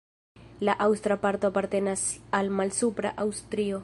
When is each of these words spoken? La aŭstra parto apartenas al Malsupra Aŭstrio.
La 0.67 0.73
aŭstra 0.85 1.17
parto 1.25 1.51
apartenas 1.53 2.05
al 2.39 2.53
Malsupra 2.61 3.13
Aŭstrio. 3.27 3.79